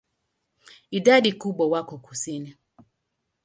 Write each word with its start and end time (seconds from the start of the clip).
Idadi 0.91 1.33
kubwa 1.33 1.67
wako 1.67 1.97
kusini. 1.97 2.57